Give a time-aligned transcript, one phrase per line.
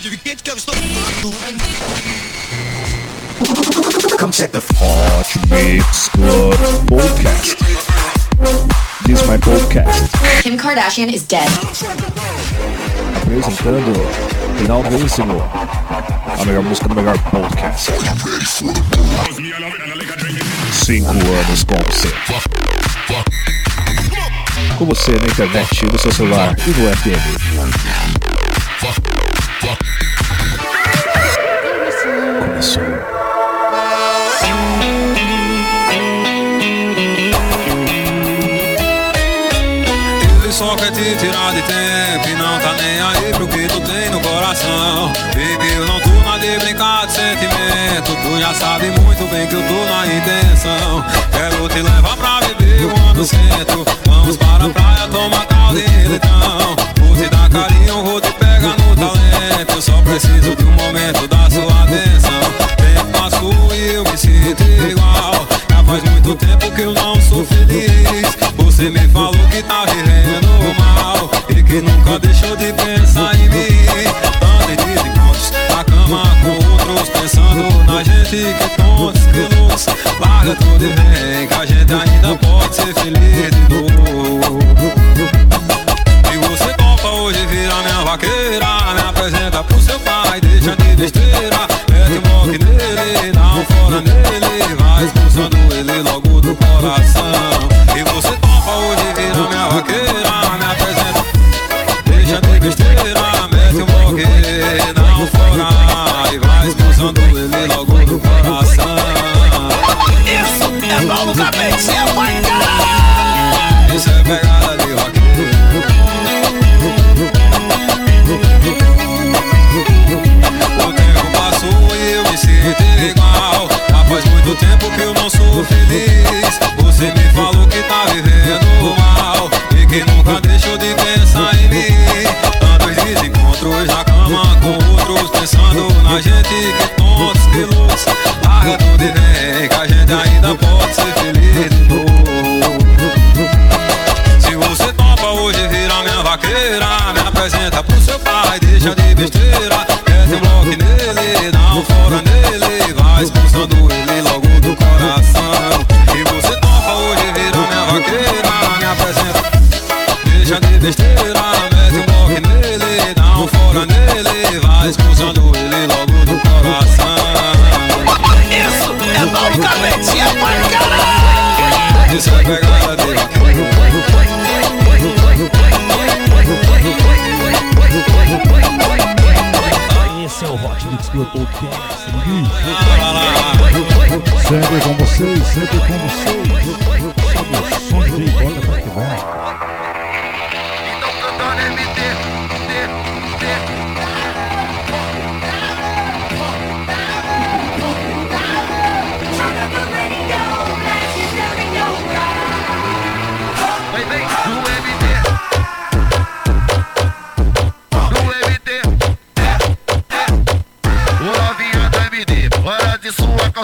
[0.00, 0.74] pode vir quente que eu estou.
[4.18, 6.54] Come check the Hot Mix Club
[6.86, 7.56] Podcast.
[9.06, 10.10] This is my podcast.
[10.42, 11.46] Kim Kardashian is dead.
[13.20, 13.92] Apresentando
[14.56, 17.92] finalmente a melhor música do melhor podcast.
[20.72, 22.08] Cinco anos com você.
[24.78, 27.40] Com você na internet, no seu celular e no FM.
[32.40, 32.82] Começou.
[40.42, 43.80] Ele só quer te tirar de tempo e não tá nem aí pro que tu
[43.82, 45.12] tem no coração.
[45.34, 48.16] Baby, eu não tô na de brincar de sentimento.
[48.22, 51.04] Tu já sabe muito bem que eu tô na intenção.
[51.32, 53.84] Quero te levar pra beber um ano centro.
[54.06, 56.18] Vamos para a praia tomar caldo e.
[56.98, 59.72] Vou te dar carinho, vou te pegar no talento.
[59.74, 62.40] Eu só preciso de um momento da sua atenção.
[62.76, 65.46] Tempo passou e eu me sinto igual.
[65.70, 68.40] Já faz muito tempo que eu não sou feliz.
[68.80, 73.86] Você me falou que tá vivendo mal E que nunca deixou de pensar em mim
[74.40, 79.86] Anda de encontros na cama com outros Pensando na gente que tontos, que loucos
[80.18, 84.60] Larga tudo vem que a gente ainda pode ser feliz de novo
[87.00, 92.20] Topa hoje virar minha vaqueira Me apresenta pro seu pai, deixa de besteira Mete um
[92.20, 97.49] bloco nele, dá um fora nele Vai expulsando ele logo do coração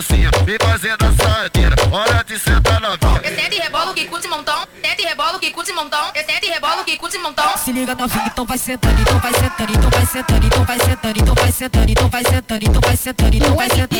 [0.06, 0.31] calcinha.
[0.44, 3.21] Vem fazendo a sadeira, hora de sentar novinha.
[3.21, 4.67] Descendo e rebolo que curte montão.
[4.83, 6.12] Desce e rebolo que curte montão.
[6.12, 7.56] Descendo e rebolo que curte montão.
[7.59, 11.19] Se liga novinho, então vai sentando, então vai sentando, então vai sentando, então vai sentando,
[11.19, 13.97] então vai sentando, então vai sentando, então vai sentando, então vai sentando.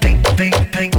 [0.00, 0.90] Vem, vem, vem,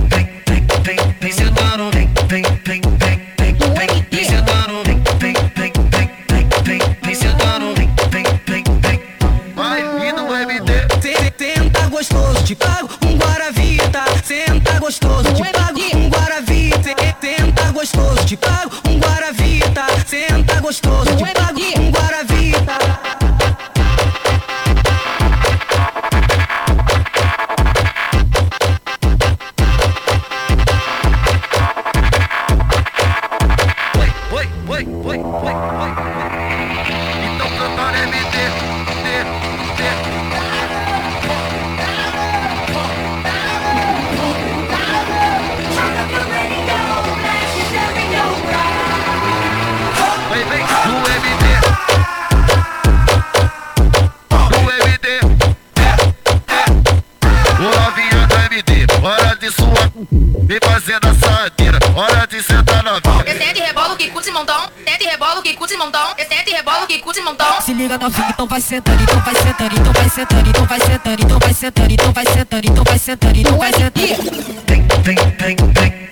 [67.83, 71.39] liga novinha, então vai sentando, então vai sentando, então vai sentando, então vai sentando, então
[71.39, 74.03] vai sentando, então vai sentando, então vai sentando, então vai sentando.
[75.03, 76.02] Vem,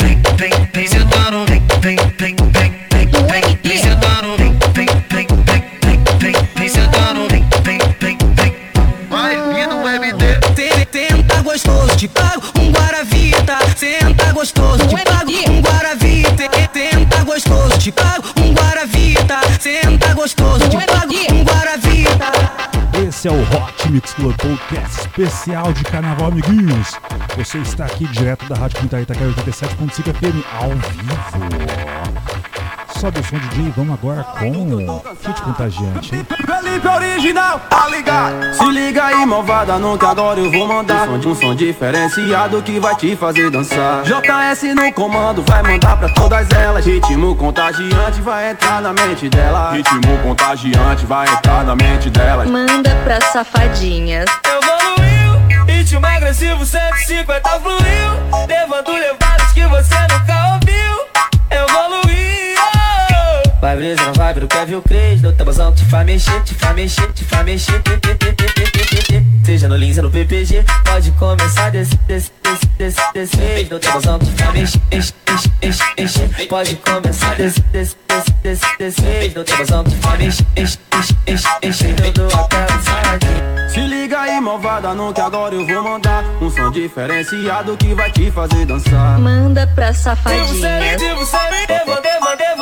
[23.91, 26.97] Mix Club Podcast especial de carnaval, amiguinhos.
[27.37, 31.11] Você está aqui direto da Rádio Quinta Itaquera 87.5 FM ao vivo.
[32.97, 36.25] Sobe o som DJ e vamos agora com Fit Contagiante, hein?
[36.71, 38.53] Felipe original, tá ligado?
[38.53, 41.09] Se liga aí, malvada, não que agora eu vou mandar.
[41.09, 44.03] Um som, um som diferenciado que vai te fazer dançar.
[44.03, 46.85] JS no comando, vai mandar pra todas elas.
[46.85, 52.49] Ritmo contagiante vai entrar na mente dela Ritmo contagiante vai entrar na mente delas.
[52.49, 54.29] Manda pra safadinhas.
[54.45, 58.47] Evoluiu, ritmo agressivo 150 fluiu.
[58.47, 61.01] Levando levadas que você nunca ouviu.
[61.49, 62.11] Evoluiu
[63.81, 67.23] brisa na vibe do Kevin Cres No tabuzão te faz mexer, te faz mexer, te
[67.23, 67.81] faz mexer
[69.43, 73.67] Seja no Lins ou no PPG Pode começar desse, desse, desse, desse, desse.
[73.71, 75.13] No tabuzão te faz mexer, enche,
[75.63, 79.35] enche, enche Pode começar desse, desse, desse, desse, desse.
[79.35, 80.77] No tabuzão te faz mexer, enche,
[81.27, 85.83] enche, enche Tudo até o saque Se liga aí, malvada, não que agora eu vou
[85.83, 89.17] mandar um som diferenciado que vai te fazer dançar.
[89.17, 90.49] Manda pra Você, safadinhas.
[90.49, 91.37] você,
[91.67, 92.61] devo, devo, devo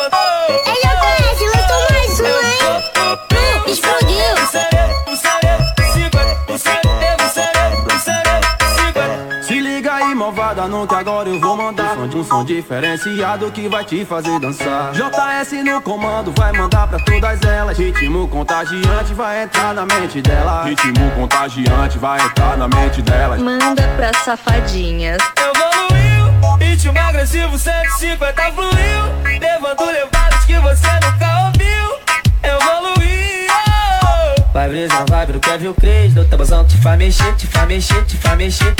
[0.66, 2.84] Aí eu conheço, lançou mais uma, hein?
[3.68, 4.20] Explodiu.
[9.42, 11.98] Se liga aí, malvada, não que agora eu vou mandar.
[11.98, 14.92] Um som, um som diferenciado que vai te fazer dançar.
[14.92, 17.78] JS no comando, vai mandar pra todas elas.
[17.78, 23.42] Ritmo contagiante vai entrar na mente dela Ritmo contagiante vai entrar na mente delas.
[23.42, 25.18] Manda pra safadinhas.
[25.38, 29.40] Evoluiu, ritmo agressivo 150 fluiu.
[29.40, 32.00] Levando levadas que você nunca ouviu.
[32.42, 32.99] Evoluiu
[34.54, 38.04] Vai brisa na vibe do Kevin Cres No tabuzão te faz mexer, te faz mexer,
[38.06, 38.76] te faz mexer.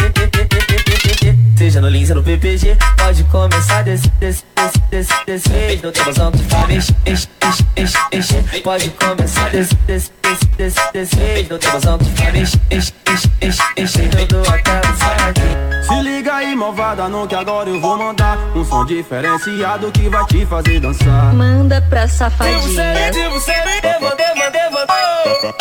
[1.58, 5.80] Seja no Lins ou no PPG Pode começar desse, desse, desse, desse, desse.
[5.84, 10.92] No tabuzão te faz mexer, enche, enche, enche, enche Pode começar desse, desse, desse, desse,
[10.92, 11.48] desse.
[11.50, 16.34] No tabuzão te faz mexer, enche, enche, enche, enche Tudo até o saque Se liga
[16.34, 18.38] aí, malvada, não que agora eu vou mandar.
[18.56, 21.34] Um som diferenciado que vai te fazer dançar.
[21.34, 22.76] Manda pra safadinhas.
[22.76, 25.59] Devo, devo, devo, devo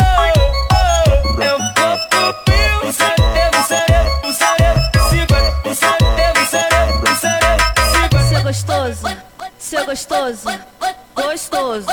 [8.29, 9.07] Seu gostoso,
[9.57, 10.49] seu gostoso,
[11.15, 11.87] gostoso,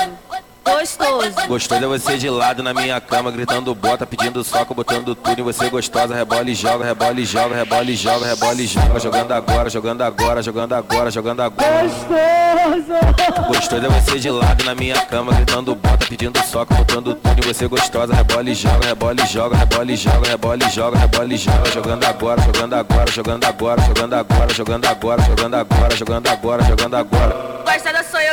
[0.67, 1.47] gostoso.
[1.47, 5.43] Gostoso é você de lado na minha cama, gritando bota, pedindo soco, botando tudo em
[5.43, 6.13] você gostosa.
[6.13, 8.99] Rebola e joga, rebola e joga, rebola e joga, rebola e joga.
[8.99, 11.87] Jogando agora, jogando agora, jogando agora, jogando agora.
[13.47, 17.53] Gostoso é você de lado na minha cama, gritando bota, pedindo soco, botando tudo em
[17.53, 18.13] você gostosa.
[18.13, 21.71] Rebola e joga, rebola e joga, rebola e joga, rebola e joga, rebola e joga.
[21.71, 26.95] Jogando agora, jogando agora, jogando agora, jogando agora, jogando agora, jogando agora, jogando agora, jogando
[26.95, 27.57] agora.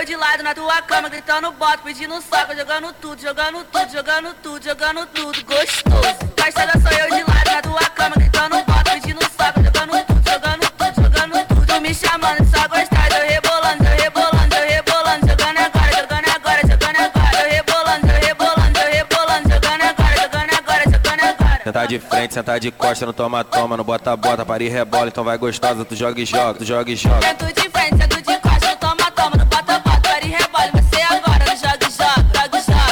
[0.05, 4.35] Eu de lado na tua cama, gritando bota, pedindo soco, jogando tudo, jogando tudo, jogando
[4.43, 6.19] tudo, jogando tudo, gostoso.
[6.37, 10.71] Gostada sou eu de lado na tua cama, gritando bota, pedindo soco, jogando tudo, jogando
[10.77, 11.67] tudo, jogando tudo.
[11.67, 16.61] Tu me chamando, só gostada, eu rebolando, eu rebolando, eu rebolando, jogando agora, jogando agora,
[16.61, 21.61] jogando agora, eu rebolando, eu rebolando, eu rebolando, jogando agora, jogando agora, jogando agora.
[21.65, 25.09] Sentar de frente, sentar de costa, no toma, toma, no bota, bota, para e rebola,
[25.09, 27.27] então vai gostosa, tu joga e joga, tu joga e joga.
[27.27, 28.14] Sento de frente,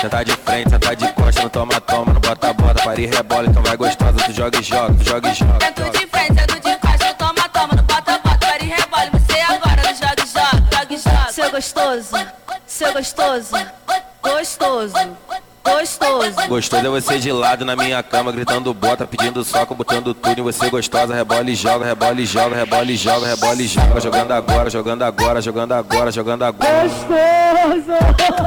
[0.02, 3.46] Sentar de frente, sentar de costa, no toma, toma, no bota, bota, para e rebola,
[3.46, 5.64] então vai gostosa, tu joga e joga, tu joga e joga.
[5.64, 9.40] Sento de frente, sento de costa, toma, toma, no bota, bota, para e rebole, você
[9.42, 11.32] agora, no joga, joga, joga, joga.
[11.32, 12.16] Seu gostoso,
[12.66, 13.56] seu gostoso,
[14.20, 14.94] gostoso,
[15.62, 16.48] gostoso.
[16.48, 20.42] Gostoso é você de lado na minha cama, gritando bota, pedindo soco, botando tudo em
[20.42, 21.14] você gostosa.
[21.14, 24.00] Rebola e joga, rebola e joga, rebola e joga, rebola e joga.
[24.00, 26.88] Jogando agora, jogando agora, jogando agora, jogando agora.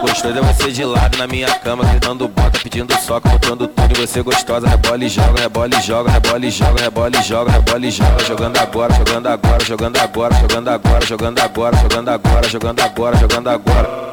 [0.01, 4.05] Gostoso é você de lado na minha cama, gritando bota, pedindo soco, botando tudo em
[4.05, 4.67] você gostosa.
[4.67, 8.23] Rebola e joga, rebola e joga, rebola e joga, rebola e joga, rebola e joga.
[8.25, 13.49] Jogando agora, jogando agora, jogando agora, jogando agora, jogando agora, jogando agora, jogando agora, jogando
[13.49, 14.05] agora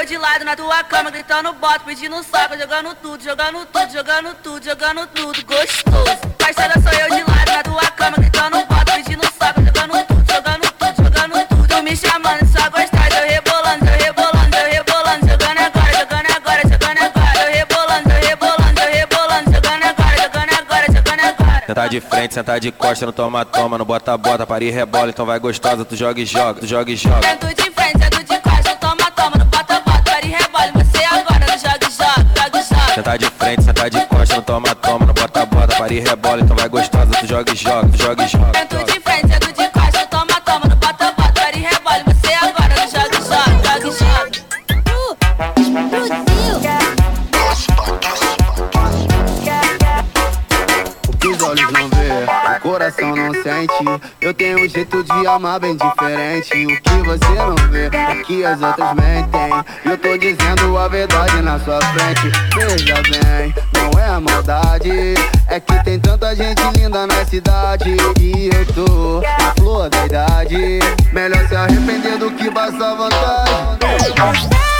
[0.00, 4.34] eu de lado na tua cama, gritando bota, pedindo saco, jogando tudo, jogando tudo, jogando
[4.42, 6.16] tudo, jogando tudo, gostoso.
[6.38, 10.72] Parceira, sou eu de lado na tua cama, gritando bota, pedindo saco, jogando tudo, jogando
[10.78, 15.58] tudo, jogando tudo, tu me chamando, só gostar, eu rebolando, eu rebolando, eu rebolando, jogando
[15.58, 20.86] agora, jogando agora, jogando agora, eu rebolando, eu rebolando, eu rebolando, jogando agora, jogando agora,
[20.86, 21.66] jogando agora.
[21.66, 25.10] Sentar de frente, sentar de costa, não toma, toma, não bota, bota, para e rebola,
[25.10, 27.22] então vai gostosa, tu joga e joga, tu joga e joga.
[27.22, 28.29] Sento de frente, sento de
[33.00, 35.74] Senta de frente, senta de costa, não toma, toma, não bota, bota.
[35.74, 37.10] Pare e rebola, então vai gostosa.
[37.18, 38.99] Tu joga e joga, tu joga e joga.
[53.42, 54.02] sente.
[54.20, 56.66] Eu tenho um jeito de amar bem diferente.
[56.66, 59.50] O que você não vê é que as outras mentem.
[59.84, 62.30] Eu tô dizendo a verdade na sua frente.
[62.54, 65.14] Veja bem, não é maldade.
[65.48, 67.96] É que tem tanta gente linda na cidade.
[68.20, 70.78] E eu tô na flor da idade.
[71.12, 74.79] Melhor se arrepender do que passar vontade.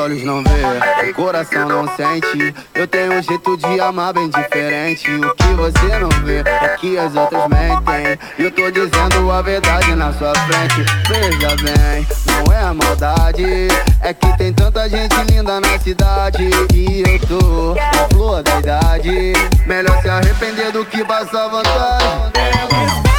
[0.00, 2.54] olhos não vê, o coração não sente.
[2.74, 5.10] Eu tenho um jeito de amar bem diferente.
[5.10, 8.18] O que você não vê é que as outras mentem.
[8.38, 10.84] Eu tô dizendo a verdade na sua frente.
[11.06, 13.68] Veja bem, não é a maldade.
[14.02, 16.48] É que tem tanta gente linda na cidade.
[16.72, 19.32] E eu tô na flor da idade.
[19.66, 23.09] Melhor se arrepender do que passar vantagem.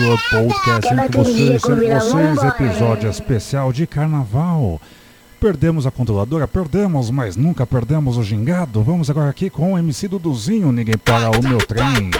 [0.00, 4.80] Club Podcast entre vocês, episódio especial de carnaval.
[5.38, 6.48] Perdemos a controladora?
[6.48, 8.82] Perdemos, mas nunca perdemos o gingado.
[8.82, 12.10] Vamos agora aqui com o MC Duduzinho, ninguém para o meu trem.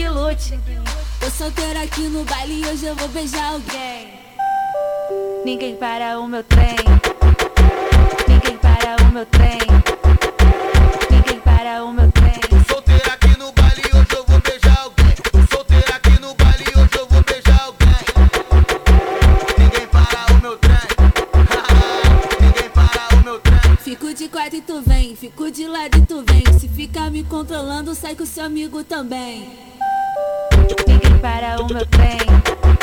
[0.00, 0.58] Que lute.
[1.20, 4.18] Tô solteira aqui no baile e hoje eu vou beijar alguém.
[5.44, 6.76] Ninguém para o meu trem.
[8.26, 9.58] Ninguém para o meu trem.
[11.10, 12.32] Ninguém para o meu trem.
[12.66, 15.14] Solteira aqui no baile hoje eu vou beijar alguém.
[15.30, 17.96] Tô solteira aqui no baile hoje eu vou beijar alguém.
[19.58, 20.80] Ninguém para o meu trem.
[22.40, 23.76] Ninguém para o meu trem.
[23.76, 26.58] Fico de quatro e tu vem, fico de lado e tu vem.
[26.58, 29.70] Se ficar me controlando, sai com seu amigo também.
[31.20, 32.79] Para o meu trem.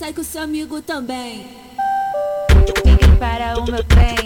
[0.00, 1.46] Sai com seu amigo também.
[2.56, 4.19] Ninguém para o meu trem.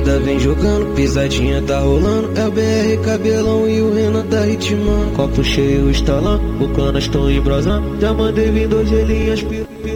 [0.00, 2.30] Na batida vem jogando, pisadinha tá rolando.
[2.36, 5.10] É o BR cabelão e o Renan tá ritmando.
[5.14, 8.00] Copo cheio estalando, o canas tão embrasando.
[8.00, 9.44] Já mandei vir dois gelinhas,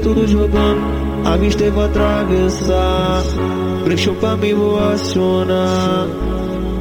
[0.03, 0.81] tudo jogando.
[1.25, 3.23] A vista vai atravessar,
[3.85, 6.07] brechou pra mim, vou acionar.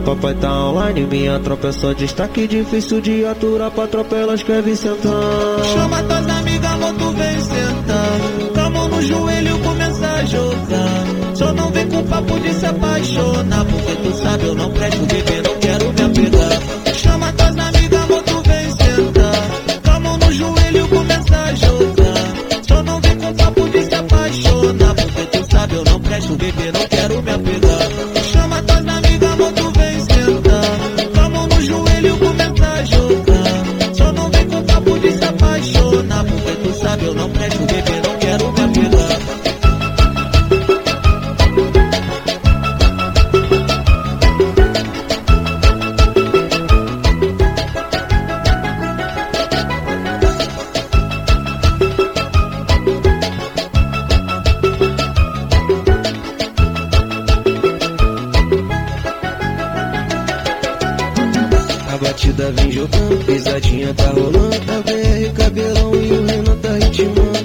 [0.05, 2.45] Papai tá online, minha tropa é só destaque.
[2.45, 5.63] Difícil de aturar pra tropa, ela escreve sentando.
[5.73, 8.53] Chama tuas amigas, amor, tu vem sentar.
[8.53, 10.82] Com a mão no joelho, começa a jogar
[11.93, 13.65] muito papo de se apaixonar.
[13.65, 16.95] Porque tu sabe, eu não presto bebê não quero me apegar.
[16.95, 19.82] Chama tuas amigas, amor, tu vem sentar.
[19.84, 22.63] Com a mão no joelho, começa a jogar.
[22.67, 24.95] Só não vem com papo de se apaixonar.
[24.95, 27.89] Porque tu sabe, eu não presto bebê não quero me apegar.
[28.32, 31.13] Chama tuas amigas, amor, tu vem sentar.
[31.13, 33.93] Com a mão no joelho, começa a jogar.
[33.93, 36.25] Só não vem com papo de se apaixonar.
[36.25, 38.02] Porque tu sabe, eu não presto bebê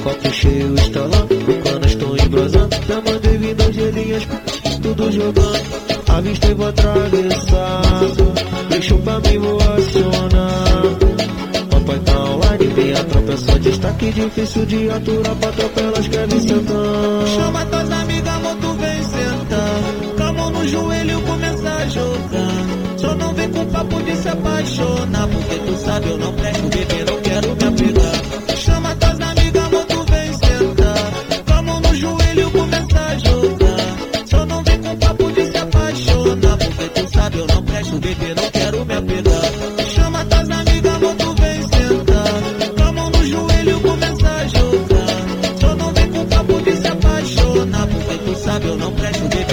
[0.09, 2.77] Copo cheio, estalando, o canas tão embrasando.
[2.88, 4.27] Já mandei vir das gelinhas,
[4.81, 5.61] tudo jogando.
[6.09, 7.83] Avistei vou atravessar,
[8.71, 10.83] deixou pra mim vou acionar.
[11.71, 15.37] Papai tá online, vem a tropa, é só destaque difícil de aturar.
[15.37, 17.27] Pra tropa querem sentar.
[17.27, 20.16] Chama tuas amigas, amor, tu vem sentar.
[20.16, 22.97] Com a mão no joelho, começa a jogar.
[22.97, 25.29] Só não vem com papo de se apaixonar.
[25.29, 27.18] Porque tu sabe, eu não presto, bebê,
[37.99, 39.89] bebê, não quero me apegar.
[39.95, 42.75] Chama tuas amigas, amor, tu vem sentar.
[42.77, 45.61] Com a mão no joelho, começa a jogar.
[45.61, 47.87] Só não vem com papo de se apaixonar.
[47.87, 49.48] Porque tu sabe, eu não presto, bebê,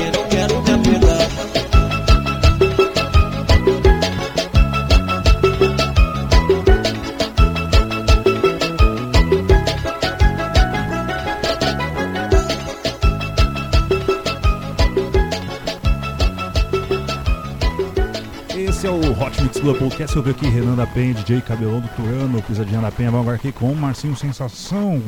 [20.21, 23.12] Vi aqui Renan da Penha, DJ Cabelão do Turano, Pisadinha da Penha.
[23.12, 25.04] Vamos agora aqui com o Marcinho Sensação,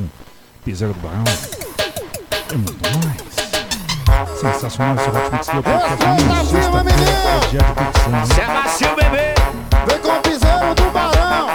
[0.65, 1.24] Piseiro do Barão.
[2.52, 4.38] É muito mais.
[4.38, 5.65] Sensacional esse Hot Mix Club
[8.28, 9.34] Sexta-feira é macio, bebê.
[9.88, 11.48] Vem com o piseiro do barão.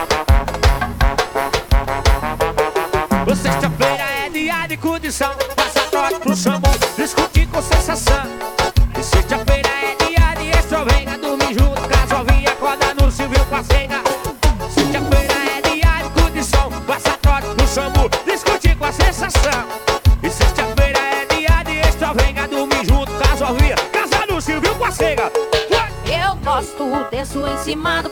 [3.36, 5.51] Sexta-feira é dia de condição.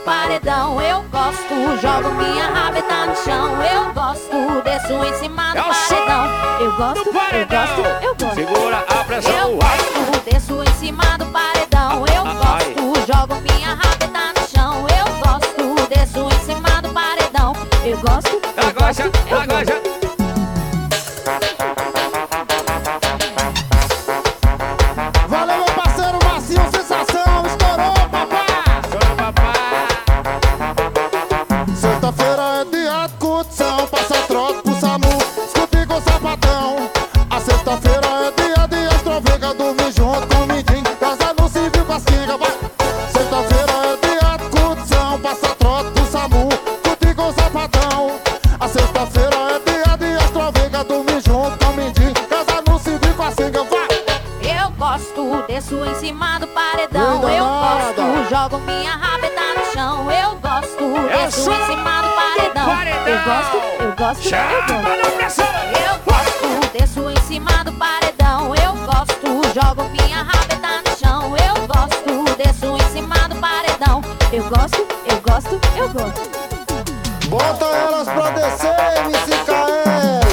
[0.05, 0.81] Paredão.
[0.81, 3.61] Eu gosto, jogo minha rabeta no chão.
[3.63, 6.25] Eu gosto, desço em cima do É paredão.
[6.59, 8.35] Eu gosto, eu gosto, eu gosto.
[8.35, 12.05] Segura a pressão, Eu gosto, desço em cima do paredão.
[12.07, 14.85] Eu gosto, jogo minha rabeta no chão.
[14.89, 17.53] Eu gosto, desço em cima do paredão.
[17.83, 18.30] Eu gosto,
[64.01, 64.65] gosto, eu gosto, Chama eu
[65.21, 65.41] gosto.
[65.77, 68.55] Eu gosto, desço em cima do paredão.
[68.55, 71.35] Eu gosto, jogo minha rabeta no chão.
[71.37, 74.01] Eu gosto, desço em cima do paredão.
[74.33, 76.31] Eu gosto, eu gosto, eu gosto.
[77.29, 80.31] Bota elas pra descer, MCKL.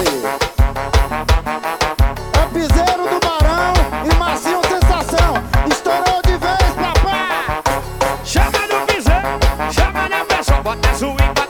[2.32, 3.74] É piseiro do Barão
[4.10, 5.34] e Marcinho Sensação.
[5.70, 7.62] Estourou de vez, papai.
[8.24, 9.38] Chama no piseiro,
[9.70, 10.62] chama na pressão.
[10.62, 11.47] Bota swing, bota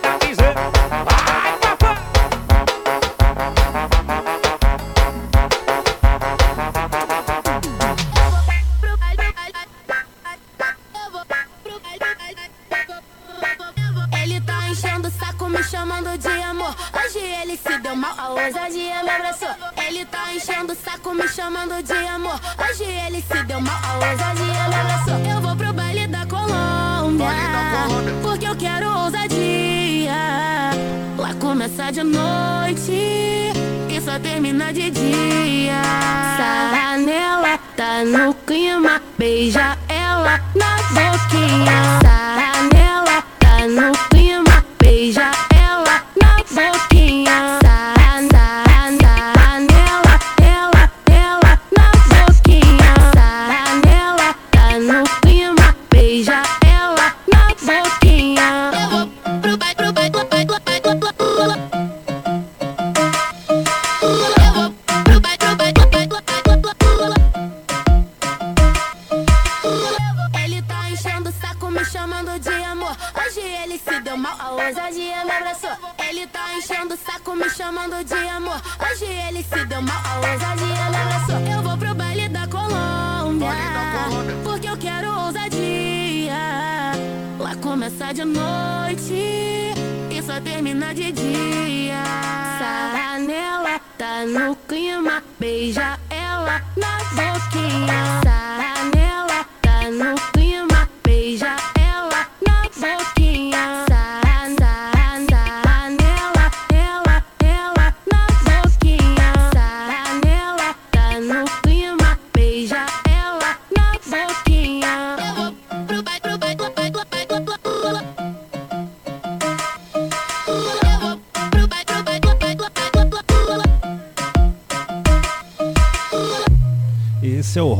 [31.79, 33.53] começa de noite
[33.89, 35.81] e só termina de dia.
[36.37, 39.78] Sarra nela, tá no clima, beija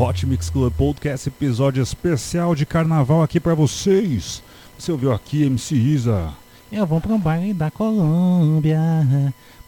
[0.01, 4.41] Hot Mix Club Podcast, episódio especial de carnaval aqui para vocês.
[4.79, 6.33] Você ouviu aqui, MC Isa?
[6.71, 8.79] Eu vou para um baile da Colômbia,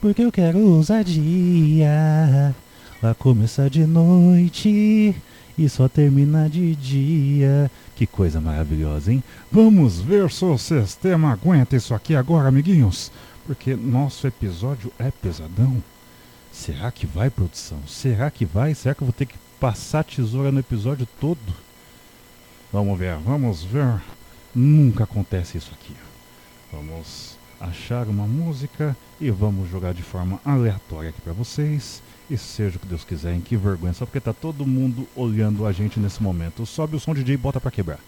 [0.00, 2.54] porque eu quero ousadia.
[3.02, 5.16] Lá começa de noite
[5.58, 7.68] e só termina de dia.
[7.96, 9.24] Que coisa maravilhosa, hein?
[9.50, 13.10] Vamos ver se o sistema aguenta isso aqui agora, amiguinhos.
[13.48, 15.82] Porque nosso episódio é pesadão.
[16.52, 17.80] Será que vai, produção?
[17.84, 18.76] Será que vai?
[18.76, 21.38] Será que eu vou ter que passar tesoura no episódio todo.
[22.72, 24.00] Vamos ver, vamos ver.
[24.54, 25.94] Nunca acontece isso aqui.
[26.72, 32.02] Vamos achar uma música e vamos jogar de forma aleatória aqui para vocês.
[32.30, 35.66] E seja o que Deus quiser, em que vergonha, só porque tá todo mundo olhando
[35.66, 36.64] a gente nesse momento.
[36.64, 37.98] Sobe o som DJ e bota para quebrar.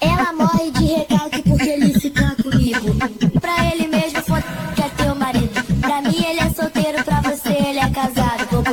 [0.00, 3.40] Ela morre de recalque porque ele fica comigo.
[3.40, 4.11] Pra ele mesmo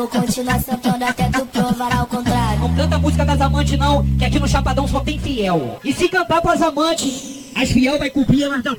[0.10, 2.60] continuar sentando até tu provar ao contrário.
[2.60, 5.80] Não canta música das amantes, não, que aqui no Chapadão só tem fiel.
[5.84, 8.76] E se cantar pras amantes, as fiel vai cumprir elas não.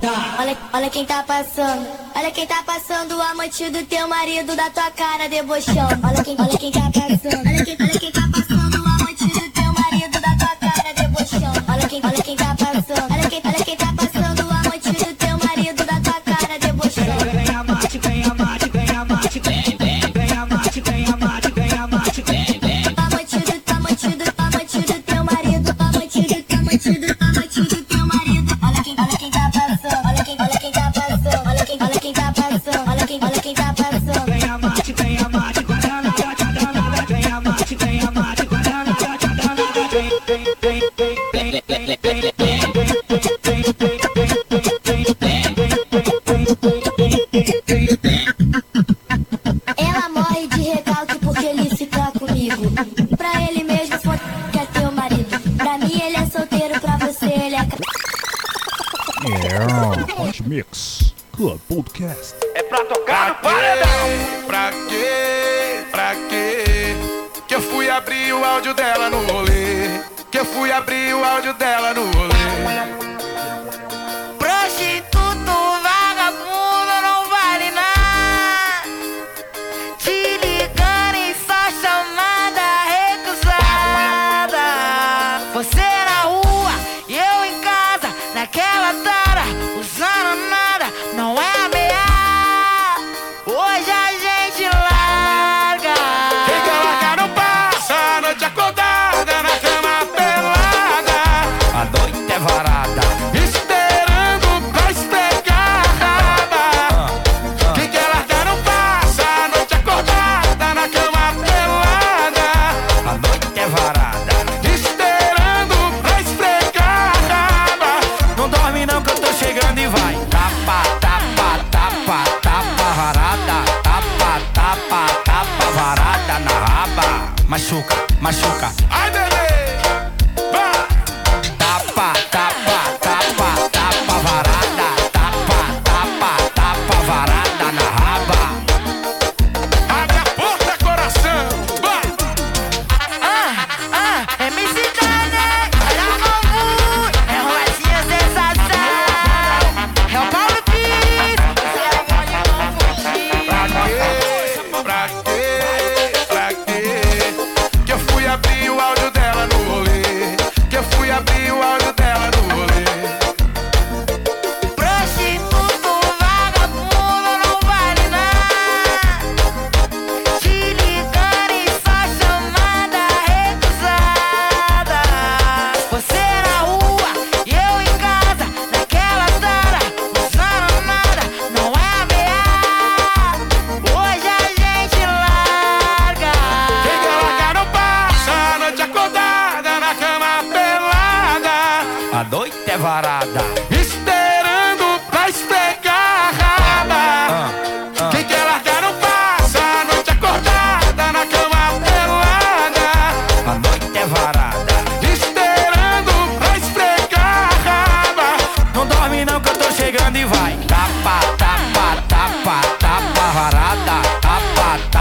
[0.00, 0.36] Tá.
[0.38, 4.70] Olha, olha quem tá passando, olha quem tá passando, o amante do teu marido da
[4.70, 5.88] tua cara, debochão.
[6.02, 8.19] Olha quem, olha quem tá passando, olha quem, olha quem tá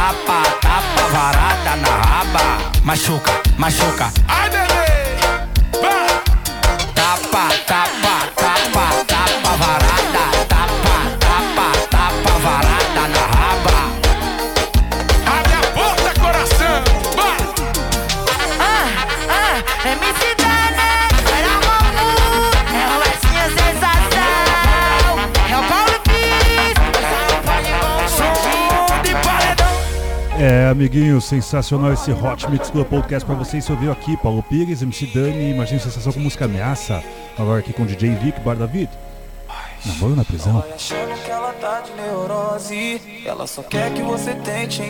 [0.10, 2.58] Tapa, tapa, varada na raba.
[2.84, 4.12] Machuca, machuca.
[4.28, 5.09] Ai, bebê.
[30.42, 33.66] É, amiguinho, sensacional esse Hot Mix Club Podcast pra vocês.
[33.66, 37.04] Você ouviu aqui Paulo Pires, MC Dani, Imagina Sensação com música Ameaça.
[37.38, 38.90] Agora aqui com DJ Vic, Bar David.
[39.86, 40.64] Namoro na prisão.
[41.28, 43.02] Ela tá neurose.
[43.26, 43.44] Ela.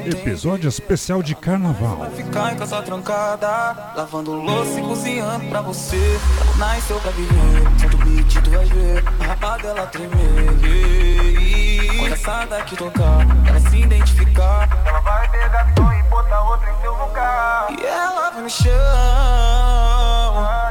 [0.06, 1.98] Episódio especial de carnaval.
[1.98, 6.20] Vai ficar em casa trancada, lavando louça e cozinhando pra você.
[6.42, 9.04] Ela nasceu pra viver, beat tu vai ver.
[9.20, 11.40] A raba dela tremer.
[12.00, 14.70] Quando essa daqui tocar, ela se identificar.
[14.86, 15.09] Ela vai
[15.50, 17.68] pegar som e botar outra em seu lugar.
[17.72, 18.72] E ela no chão,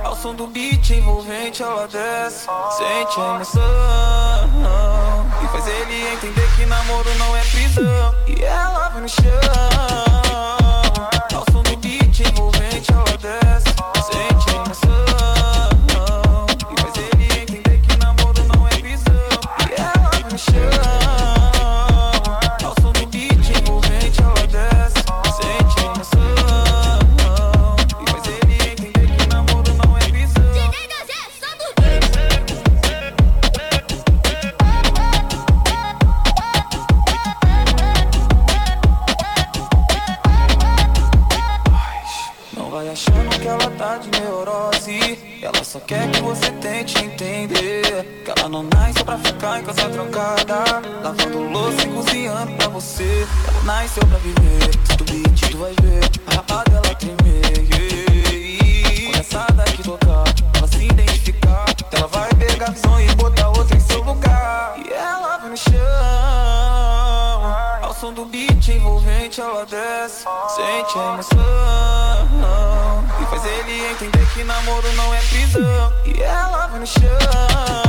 [0.04, 2.46] ao som do beat envolvente ela desce.
[2.76, 3.62] Sente a emoção
[5.42, 8.14] e faz ele entender que namoro não é prisão.
[8.26, 9.08] E ela vai no
[45.68, 48.22] só quer que você tente entender.
[48.24, 50.64] Que ela não nasceu pra ficar em casa trancada.
[51.02, 53.26] Lavando louça e cozinhando pra você.
[53.48, 54.70] Ela nasceu pra viver.
[54.84, 56.10] Se tu beat, tu vai ver.
[56.26, 57.42] A raba dela tremer.
[59.04, 60.24] Quando essa daqui tocar,
[60.56, 61.66] ela se identificar.
[61.92, 64.74] Ela vai pegar visão e botar outra em seu lugar.
[64.78, 65.74] E ela vai no chão.
[67.82, 70.24] Ao som do beat envolvente ela desce
[70.56, 71.97] Sente a emoção
[74.38, 75.92] que namoro não é prisão.
[76.04, 77.87] E ela vai no chão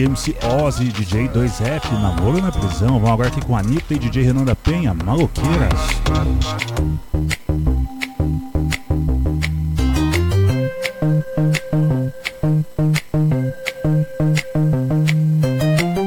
[0.00, 2.98] e MC Ozzy, DJ 2F, namoro na prisão.
[2.98, 5.68] Vamos agora aqui com a Anitta e DJ Renan da Penha, maloqueiras.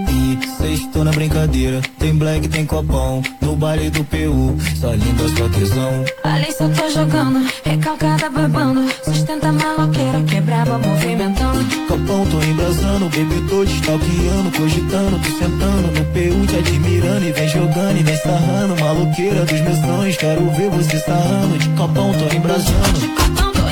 [0.09, 5.49] E sextou na brincadeira, tem black, tem copão No baile do PU, só linda sua
[5.49, 7.47] tesão Ali só tô jogando,
[7.93, 8.91] recalcada babando.
[9.03, 11.63] Sustenta a maloqueira, quebrava movimentando.
[11.87, 17.31] Copão tô embrasando, bebê tô te stalkeando Cogitando, tô sentando no PU te admirando E
[17.31, 22.11] vem jogando e vem sarrando Maloqueira dos meus sonhos, quero ver você sarrando De copão
[22.13, 23.62] tô embrasando Copão tô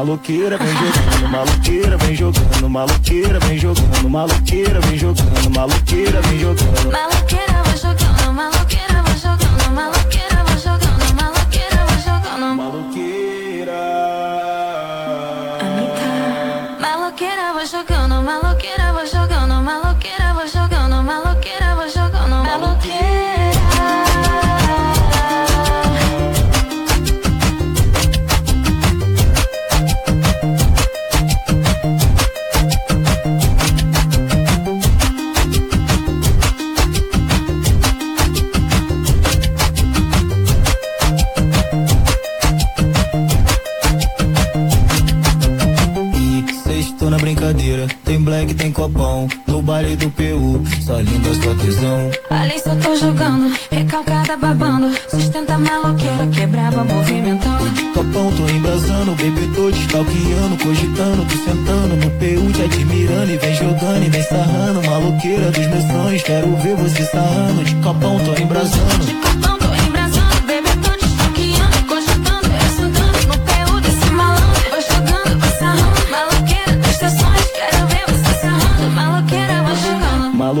[0.00, 6.90] Maloqueira vem jogando, maloqueira vem jogando Maloqueira vem jogando, maloqueira vem jogando Maloqueira vem jogando.
[6.90, 7.39] Maloqueira,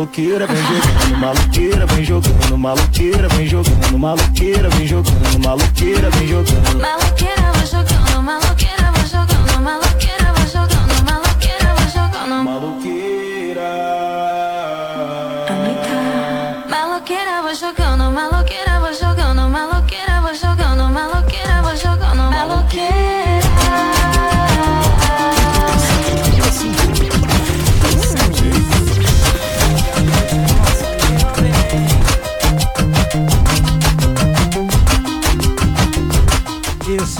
[0.00, 6.80] Maloqueira vem jogando, maloqueira vem jogando, maloqueira vem jogando, maloqueira vem jogando, maloqueira vem jogando.
[6.80, 12.44] Maloqueira, vou jogando, maloqueira, vou jogando, maloqueira, vou jogando, maloqueira, vou jogando.
[12.44, 12.79] Maloqueira.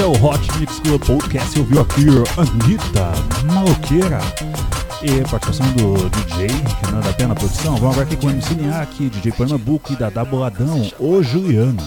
[0.01, 1.59] É o Hot Mix Club Podcast.
[1.59, 2.07] Eu vi aqui
[2.39, 3.13] Anitta
[3.53, 4.19] Maloqueira.
[5.03, 6.47] E participação do DJ
[6.83, 7.77] Renan da Pena Produção.
[7.77, 11.83] Vamos agora aqui com o MC Niak, DJ Pernambuco e Dadá Boladão, ô Juliana.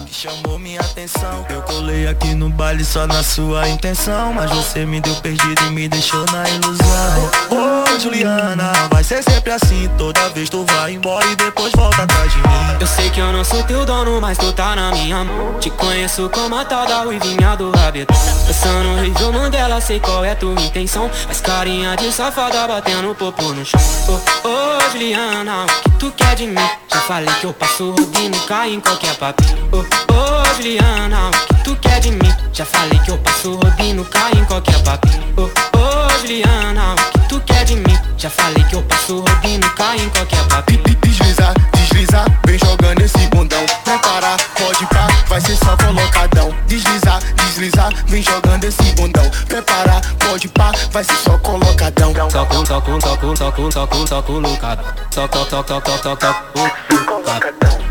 [1.84, 4.32] Colei aqui no baile só na sua intenção.
[4.32, 7.30] Mas você me deu perdido e me deixou na ilusão.
[7.50, 9.90] Ô Juliana, vai ser sempre assim.
[9.98, 12.64] Toda vez tu vai embora e depois volta atrás de mim.
[12.80, 15.70] Eu sei que eu não sou teu dono, mas tu tá na minha mão Te
[15.70, 18.16] conheço como a tal da ruivinha do rabetão
[18.46, 23.52] Dançando o Rio Mandela, sei qual é tua intenção Mas carinha de safada batendo popô
[23.52, 26.68] no chão Ô, ô, Juliana, o que tu quer de mim?
[26.92, 31.64] Já falei que eu passo roubinho, cai em qualquer papinho Ô, ô, Juliana, o que
[31.64, 32.34] tu quer de mim?
[32.52, 37.28] Já falei que eu passo roubinho, cai em qualquer papinho Ô, ô, Juliana, o que
[37.28, 37.98] tu quer de mim?
[38.16, 43.26] Já falei que eu passo roubinho, cai em qualquer papinho Deslizar, deslizar, vem jogando esse
[43.28, 43.64] bundão.
[43.84, 46.54] Prepara, pode pá, vai ser só colocadão.
[46.66, 49.30] Deslizar, deslizar, vem jogando esse bundão.
[49.46, 52.12] Prepara, pode pá, vai ser só colocadão.
[52.12, 54.84] Toco, toco, toco, toco, toco, toco, lucado.
[55.10, 55.64] Toco, toco, toco, toco, toco, lucado.
[55.64, 56.64] Toco, toco, toco, toco, toco, toco, lucado.
[56.64, 57.83] Toco, toco, toco, toco, toco,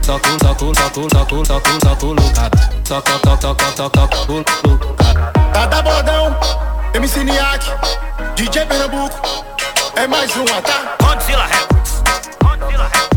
[2.13, 2.57] lucado.
[5.69, 6.35] Tá bodão,
[6.93, 7.65] MC Niak,
[8.35, 9.15] DJ Pernambuco.
[9.95, 10.95] É mais uma, tá?
[11.01, 12.03] Godzilla Records.
[12.41, 13.12] Godzilla Records.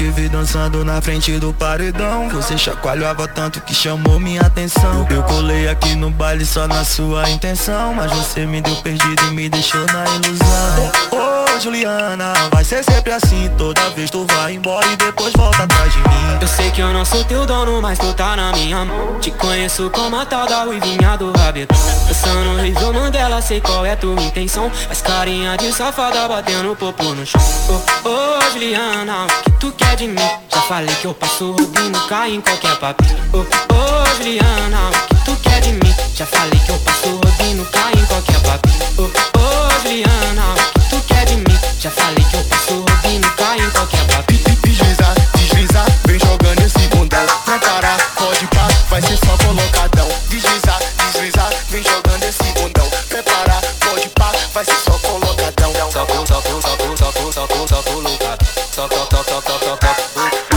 [0.00, 2.30] Te dançando na frente do paredão.
[2.30, 5.06] Você chacoalhava tanto que chamou minha atenção.
[5.10, 7.92] Eu colei aqui no baile só na sua intenção.
[7.92, 10.92] Mas você me deu perdido e me deixou na ilusão.
[11.12, 13.50] Ô Juliana, vai ser sempre assim.
[13.58, 16.38] Toda vez tu vai embora e depois volta atrás de mim.
[16.40, 19.20] Eu sei que eu não sou teu dono, mas tu tá na minha mão.
[19.20, 21.76] Te conheço como a tal da ruivinha do rabetão
[22.08, 24.72] Dançando Rio Mandela, sei qual é tua intenção.
[24.88, 27.40] Mas carinha de safada batendo popô no chão.
[27.68, 30.30] Ô, ô Juliana, o que tu quer de mim?
[30.48, 35.24] Já falei que eu passo roubinho, cai em qualquer papinho Ô, ô Juliana, o que
[35.24, 35.94] tu quer de mim?
[36.14, 39.02] Já falei que eu passo roubinho, cai em qualquer papinho Ô,
[39.38, 41.58] ô Juliana, o que tu quer de mim?
[41.80, 46.78] Já falei que eu passo roubinho, cai em qualquer papinho Deslizar, deslizar, vem jogando esse
[46.88, 47.26] bundão.
[47.44, 50.08] Prepara, pode pá, vai ser só colocadão.
[50.28, 50.69] Deslizar,
[58.80, 58.88] lucado.
[58.88, 60.49] Toco, toco, toco, toco,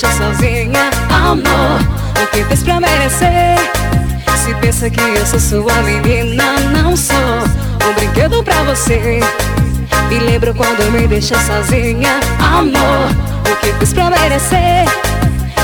[0.00, 1.80] deixa sozinha, amor.
[2.22, 3.58] O que fez pra merecer?
[4.44, 9.18] Se pensa que eu sou sua menina, não sou um brinquedo pra você.
[10.08, 13.10] Me lembro quando me deixa sozinha, amor.
[13.50, 14.84] O que fiz pra merecer?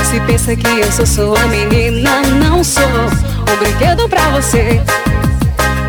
[0.03, 4.81] Se pensa que eu sou sua menina, não sou um brinquedo pra você.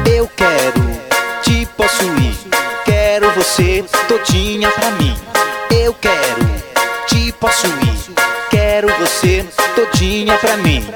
[0.08, 0.84] Eu quero
[1.42, 2.36] te possuir,
[2.84, 5.16] quero você todinha pra mim.
[5.68, 6.46] Eu quero
[7.08, 7.95] te possuir,
[9.26, 10.86] você todinha pra mim.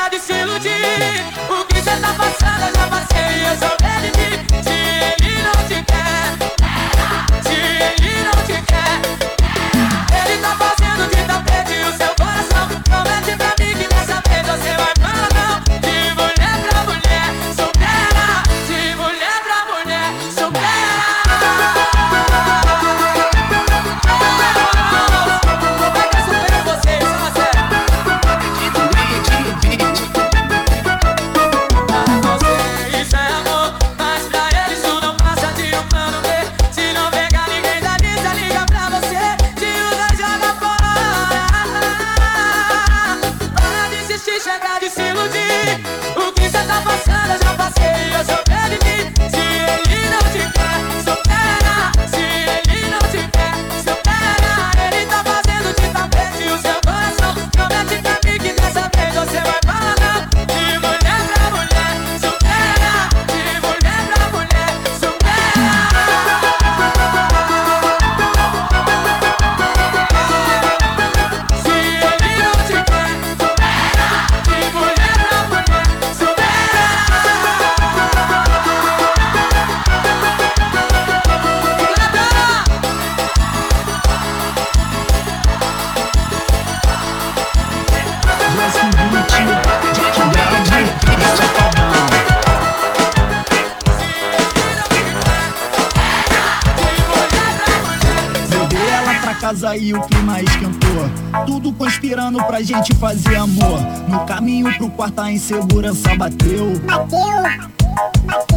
[0.00, 0.70] Chega de se iludir.
[1.50, 3.79] O que cê tá passando, já passei, eu sou
[101.46, 103.80] Tudo conspirando pra gente fazer amor.
[104.08, 106.72] No caminho pro quarto a insegurança bateu.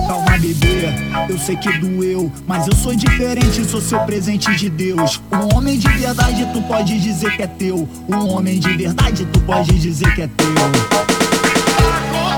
[0.08, 0.90] Calma, bebê,
[1.30, 5.22] eu sei que doeu, mas eu sou diferente, sou seu presente de Deus.
[5.32, 7.88] Um homem de verdade, tu pode dizer que é teu.
[8.08, 10.54] Um homem de verdade, tu pode dizer que é teu.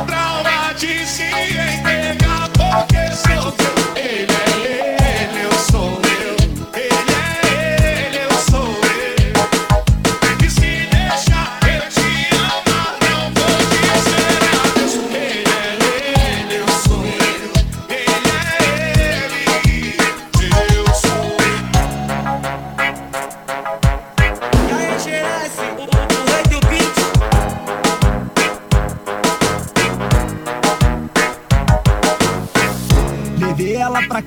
[0.05, 3.74] Trauma de se entregar porque sou teu.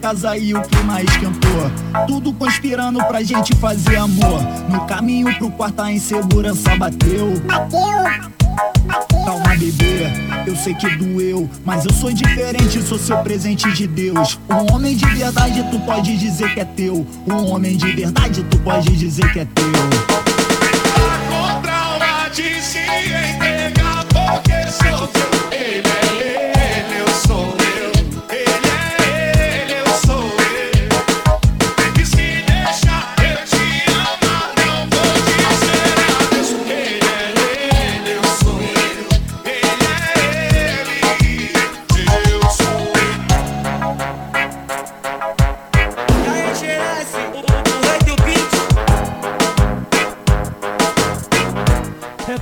[0.08, 1.70] Casa e o clima esquentou.
[2.06, 4.40] Tudo conspirando pra gente fazer amor.
[4.70, 7.34] No caminho pro quarto a insegurança bateu.
[9.26, 10.06] Calma, bebê,
[10.46, 14.38] eu sei que doeu, mas eu sou diferente, sou seu presente de Deus.
[14.48, 17.06] Um homem de verdade, tu pode dizer que é teu.
[17.26, 19.67] Um homem de verdade, tu pode dizer que é teu.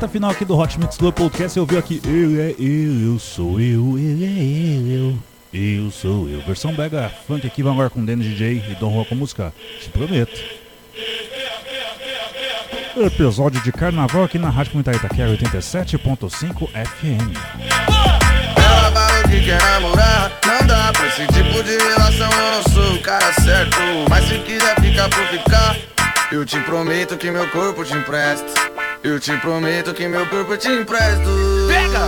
[0.07, 3.59] Final aqui do Hot Mix Club Podcast, você ouviu aqui Eu é eu, eu sou
[3.59, 5.19] eu, ele é eu,
[5.55, 6.41] eu, eu sou eu.
[6.43, 9.55] Versão Bega Funk aqui, vamos agora com Danny DJ e Dom Juan com música.
[9.81, 10.39] Te prometo.
[12.97, 17.37] Episódio de carnaval aqui na Rádio Comunitária Itaquera 87.5 FM.
[18.57, 22.31] Ela quer namorar, não dá pra esse tipo de relação.
[22.31, 23.79] Eu não sou o cara certo,
[24.11, 25.77] mas se quiser ficar por ficar,
[26.31, 28.86] eu te prometo que meu corpo te empresta.
[29.07, 31.31] Eu te prometo que meu corpo te empresto.
[31.69, 32.01] Pega!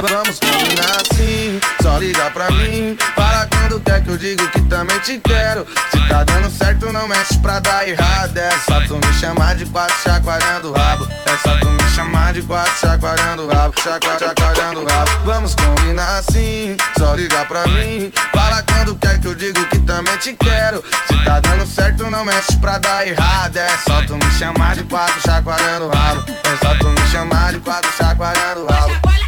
[0.00, 2.96] Vamos combinar assim, só liga pra mim.
[3.14, 5.64] Fala quando quer que eu digo que também te quero.
[5.92, 8.36] Se tá dando certo, não mexe pra dar errado.
[8.36, 11.06] É só tu me chamar de quatro chacoalhando o rabo.
[11.24, 13.74] É só tu me chamar de quatro chacoalhando o rabo.
[13.80, 15.10] Chacoalhando o rabo.
[15.24, 18.12] Vamos combinar assim, só liga pra mim.
[18.34, 20.82] Fala quando quer que eu digo que também te quero.
[21.06, 23.56] Se tá dando certo, não mexe pra dar errado.
[23.56, 26.24] É só tu me chamar de quatro chacoalhando o rabo.
[26.28, 29.19] É só tu me chamar de quatro chacoalhando o rabo.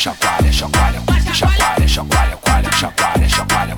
[0.00, 3.76] Chacoalha, coalha, chacoalha, chacoalha, chacoalha, chacoalha, coalha, chacoalha, chacoalha.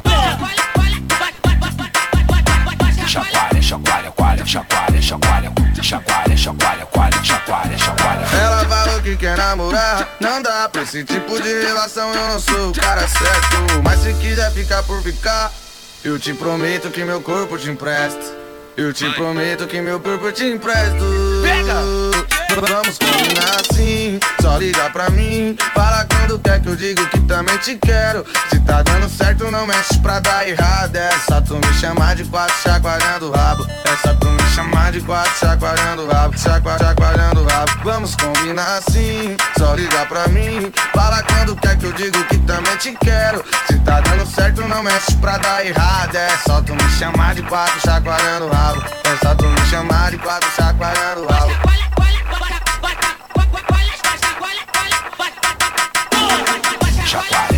[3.08, 5.52] Chacoalha, chacoalha, coalha, chacoalha, chacoalha,
[5.82, 8.26] chacoalha, chacoalha, coalha, chacoalha, chacoalha.
[8.40, 12.14] Ela falou que quer namorar, não dá pra esse tipo de relação.
[12.14, 15.50] Eu não sou o cara certo, mas se quiser ficar por ficar,
[16.04, 18.40] eu te prometo que meu corpo te empresta.
[18.76, 21.04] Eu te prometo que meu corpo te empresto.
[21.42, 22.41] Pega!
[22.60, 25.56] Vamos combinar assim, só liga pra mim.
[25.74, 28.24] Fala quando quer que eu digo que também te quero.
[28.50, 30.94] Se tá dando certo, não mexe pra dar errado.
[30.94, 33.66] É só tu me chamar de quatro chacoalhando o rabo.
[33.84, 36.38] É só tu me chamar de quatro chacoalhando o rabo.
[36.38, 37.72] Chacoalhando o rabo.
[37.84, 40.70] Vamos combinar assim, só liga pra mim.
[40.94, 43.42] Fala quando quer que eu digo que também te quero.
[43.66, 46.14] Se tá dando certo, não mexe pra dar errado.
[46.14, 48.84] É só tu me chamar de quatro chacoalhando o rabo.
[49.04, 51.52] É só tu me chamar de quatro chacoalhando o rabo.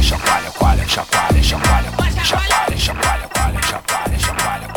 [0.04, 1.90] Chacoalha, coalha, chacoalha, chacoalha,
[2.22, 4.68] chacoalha, chacoalha, coalha, chacoalha, chacoalha.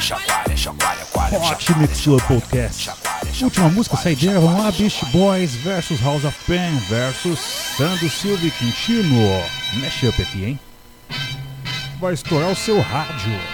[0.00, 2.90] Chacoalha, chacoalha, coalha, Hot Mix Club Podcast.
[3.40, 7.38] Última música, saideira, vamos lá, Beast Boys versus House of Pain versus
[7.76, 9.40] Sandro Silva e Quintino.
[9.74, 10.60] Mashup aqui, hein?
[12.00, 13.53] Vai estourar o seu rádio.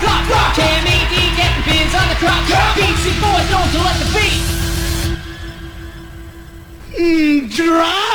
[0.00, 0.22] clock.
[0.26, 0.54] clock.
[0.54, 2.42] KMAD get the pins on the clock.
[2.78, 4.42] DC boys known to let the beat.
[6.98, 8.07] Mm, drop.